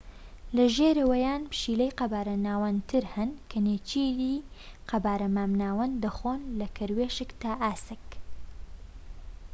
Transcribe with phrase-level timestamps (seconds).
[0.55, 4.35] لە ژێرەوەیان پشیلەی قەبارە ناوەندتر هەن کە نێچیری
[4.89, 8.05] قەبارە مام ناوەند دەخۆن لە کەروێشک تا ئاسک